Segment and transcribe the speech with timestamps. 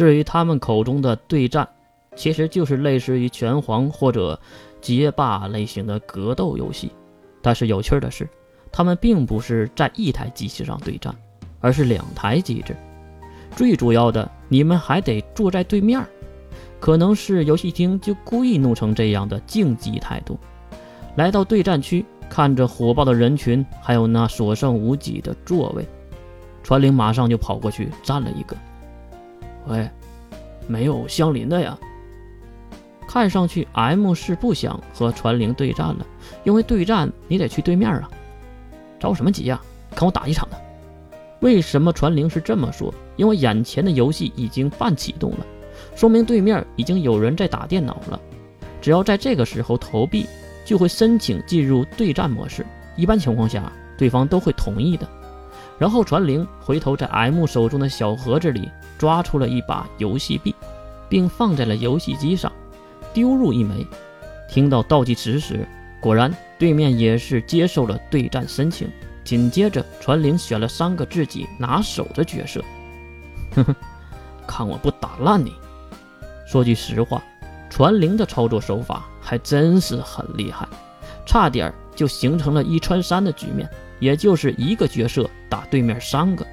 [0.00, 1.68] 至于他们口中的对战，
[2.16, 4.40] 其实就是类似于拳皇或者
[4.80, 6.90] 街霸类型的格斗游戏。
[7.42, 8.26] 但是有趣的是，
[8.72, 11.14] 他们并不是在一台机器上对战，
[11.60, 12.74] 而是两台机制。
[13.54, 16.02] 最主要的，你们还得坐在对面。
[16.80, 20.38] 可能是游戏厅就故意弄成这样的竞技态度。
[21.16, 25.86] 来到对战区，看着火爆的人群，还有那所剩无几的座位，
[26.62, 28.56] 传灵马上就跑过去占了一个。
[29.70, 29.88] 喂，
[30.66, 31.78] 没有相邻的呀。
[33.06, 36.04] 看上去 M 是不想和传灵对战了，
[36.42, 38.10] 因为对战你得去对面啊。
[38.98, 39.60] 着什么急呀？
[39.94, 40.60] 看我打一场的。
[41.40, 42.92] 为什么传灵是这么说？
[43.16, 45.46] 因为眼前的游戏已经半启动了，
[45.94, 48.20] 说明对面已经有人在打电脑了。
[48.80, 50.26] 只要在这个时候投币，
[50.64, 52.66] 就会申请进入对战模式。
[52.96, 55.08] 一般情况下，对方都会同意的。
[55.80, 60.54] 然后传灵回头在 M 手中的小盒子里抓出了一把游戏币，
[61.08, 62.52] 并放在了游戏机上，
[63.14, 63.86] 丢入一枚。
[64.46, 65.66] 听到倒计时时，
[65.98, 68.90] 果然对面也是接受了对战申请。
[69.24, 72.60] 紧接着，传灵选了三个自己拿手的角色。
[73.54, 73.74] 哼哼，
[74.46, 75.54] 看我不打烂你！
[76.46, 77.22] 说句实话，
[77.70, 80.68] 传灵的操作手法还真是很厉害，
[81.24, 83.66] 差点就形成了一穿三的局面，
[84.00, 86.44] 也就是一个角色打对面三个。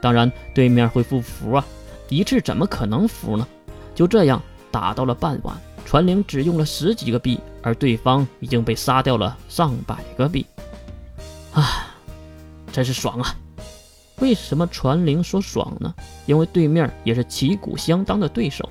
[0.00, 1.64] 当然，对面会不服啊，
[2.10, 3.46] 一次怎么可能服呢？
[3.94, 10.44] 就这样打到了傍晚，传灵只用了十几个币，而对方已经被杀掉了上百个币。
[11.54, 11.96] 啊！
[12.70, 13.34] 真是爽啊！
[14.20, 15.94] 为什么传灵说爽呢？
[16.26, 18.68] 因为对面也是旗鼓相当的对手，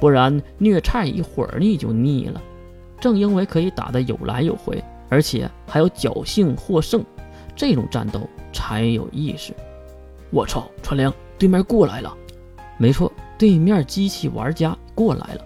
[0.00, 2.42] 不然虐菜一会儿你就腻了。
[3.00, 7.04] 正因为可以打得有来有回，而且还有侥幸获胜，
[7.56, 8.20] 这种战斗
[8.52, 9.52] 才有意思。
[10.30, 12.14] 我操，传灵，对面过来了！
[12.78, 15.44] 没错，对面机器玩家过来了。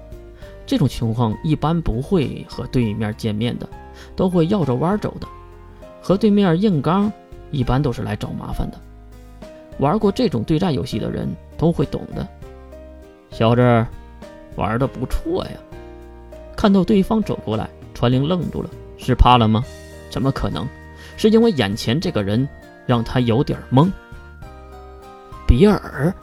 [0.67, 3.69] 这种情况一般不会和对面见面的，
[4.17, 5.27] 都会绕着弯走的，
[6.02, 7.11] 和对面硬刚。
[7.52, 8.79] 一般都是来找麻烦的。
[9.79, 12.27] 玩过这种对战游戏的人都会懂的。
[13.30, 13.86] 小子，
[14.57, 15.52] 玩的不错呀！
[16.57, 18.70] 看到对方走过来，传灵愣住了。
[18.96, 19.64] 是怕了吗？
[20.11, 20.67] 怎么可能？
[21.20, 22.48] 是因为眼前这个人
[22.86, 23.92] 让他有点懵。
[25.47, 26.14] 比尔，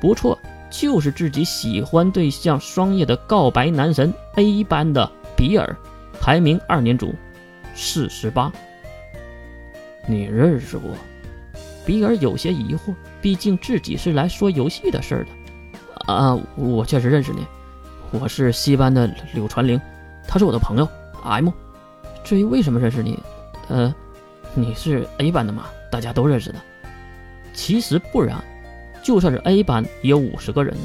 [0.00, 0.38] 不错，
[0.70, 5.76] 就是自己喜欢对象双叶的告白男神 A 班的比尔，
[6.18, 7.14] 排名二年组，
[7.74, 8.50] 四十八。
[10.06, 10.96] 你认识我？
[11.84, 16.10] 比尔有些疑惑，毕竟自己是来说游戏的事儿的。
[16.10, 17.46] 啊，我确实认识你，
[18.10, 19.78] 我是西班的柳传玲，
[20.26, 20.88] 他是我的朋友
[21.22, 21.50] M。
[22.24, 23.18] 至于为什么认识你，
[23.72, 23.94] 呃，
[24.54, 26.60] 你是 A 班的吗，大家都认识的。
[27.54, 28.36] 其实不然，
[29.02, 30.76] 就算是 A 班也有五十个人，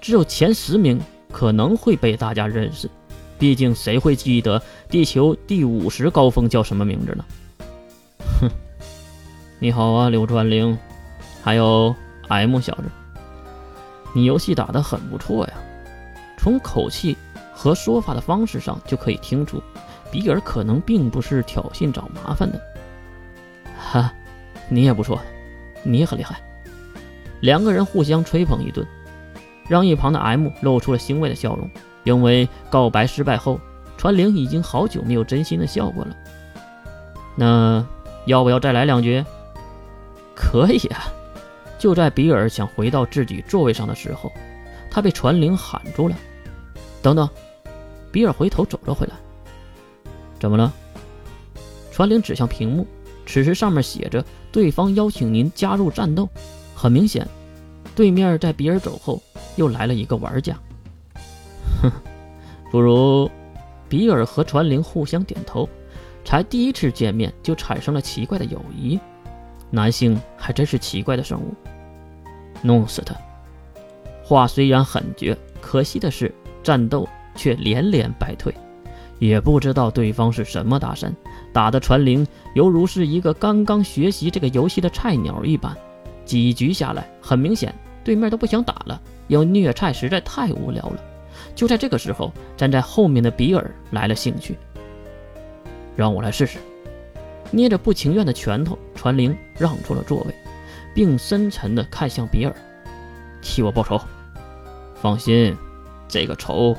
[0.00, 2.90] 只有前十名可能会被大家认识。
[3.38, 7.24] 毕竟谁会记得地球第五十高峰叫什么名字呢？
[8.40, 8.50] 哼，
[9.60, 10.76] 你好啊，刘传灵，
[11.40, 11.94] 还有
[12.26, 12.82] M 小子，
[14.12, 15.52] 你游戏打得很不错呀。
[16.36, 17.16] 从口气
[17.54, 19.62] 和说话的方式上就可以听出，
[20.10, 22.60] 比尔可能并不是挑衅找麻烦的。
[23.78, 24.12] 哈，
[24.68, 25.20] 你也不错，
[25.82, 26.40] 你也很厉害。
[27.40, 28.86] 两个人互相吹捧一顿，
[29.68, 31.70] 让一旁的 M 露出了欣慰的笑容，
[32.04, 33.60] 因为告白失败后，
[33.96, 36.16] 传灵已经好久没有真心的笑过了。
[37.36, 37.84] 那。
[38.26, 39.24] 要不要再来两局？
[40.34, 41.10] 可以啊！
[41.78, 44.30] 就在比尔想回到自己座位上的时候，
[44.90, 46.16] 他被传灵喊住了。
[47.00, 47.26] 等等！
[48.12, 49.14] 比尔回头走了回来。
[50.38, 50.72] 怎么了？
[51.90, 52.86] 传灵指向屏幕，
[53.26, 56.28] 此时上面写着“对方邀请您加入战斗”。
[56.74, 57.26] 很明显，
[57.96, 59.20] 对面在比尔走后
[59.56, 60.56] 又来了一个玩家。
[61.82, 61.90] 哼，
[62.70, 63.30] 不如……
[63.88, 65.68] 比尔和传灵互相点头。
[66.24, 69.00] 才第一次见面就产生了奇怪的友谊，
[69.70, 71.54] 男性还真是奇怪的生物。
[72.60, 73.14] 弄死他！
[74.22, 78.54] 话虽然很绝，可惜的是战斗却连连败退。
[79.18, 81.14] 也不知道对方是什么大神，
[81.52, 85.76] 打的传灵犹如是一个刚刚学习这个游戏的菜鸟一般。
[86.24, 87.74] 几局下来，很明显
[88.04, 91.00] 对面都不想打了，要虐菜实在太无聊了。
[91.54, 94.56] 就在这个时候，站在后面的比尔来了兴趣。
[95.96, 96.58] 让我来试试。
[97.50, 100.34] 捏着不情愿的拳头，传灵让出了座位，
[100.94, 102.54] 并深沉地看向比尔
[103.40, 103.98] ：“替我报仇。
[104.94, 105.56] 放心，
[106.06, 106.76] 这个仇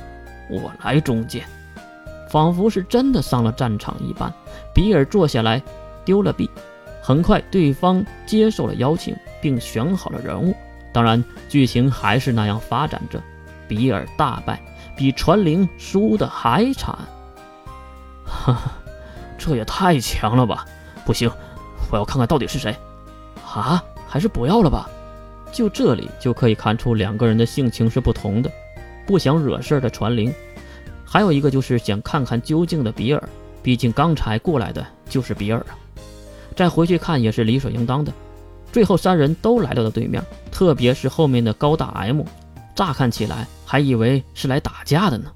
[0.49, 1.43] 我来终结。”
[2.29, 4.31] 仿佛是真的上了战场一般，
[4.73, 5.61] 比尔坐下来，
[6.05, 6.49] 丢了币。
[7.01, 10.53] 很快，对方接受了邀请，并选好了人物，
[10.93, 13.19] 当然，剧情还是那样发展着，
[13.67, 14.61] 比尔大败，
[14.95, 16.95] 比传灵输的还惨。
[18.25, 18.71] 哈哈，
[19.39, 20.65] 这也太强了吧！
[21.03, 21.31] 不行，
[21.89, 22.75] 我要看看到底是谁。
[23.43, 24.87] 啊，还是不要了吧。
[25.51, 28.51] 就这里就可以看出两个人的性情是不同的，
[29.07, 30.31] 不想惹事的传灵，
[31.09, 33.29] 还有一个就是想看看究竟的比尔。
[33.63, 35.73] 毕竟刚才过来的就是比尔啊，
[36.55, 38.13] 再回去看也是理所应当的。
[38.71, 42.21] 最后三人都来到了对面，特别是后面的高大 M，
[42.75, 45.31] 乍看起来还以为是来打架的呢。